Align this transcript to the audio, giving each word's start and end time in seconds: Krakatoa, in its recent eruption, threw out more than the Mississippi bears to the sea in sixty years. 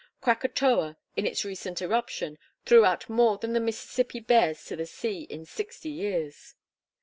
Krakatoa, 0.19 0.97
in 1.15 1.27
its 1.27 1.45
recent 1.45 1.79
eruption, 1.79 2.39
threw 2.65 2.85
out 2.85 3.07
more 3.07 3.37
than 3.37 3.53
the 3.53 3.59
Mississippi 3.59 4.19
bears 4.19 4.65
to 4.65 4.75
the 4.75 4.87
sea 4.87 5.27
in 5.29 5.45
sixty 5.45 5.89
years. 5.91 6.55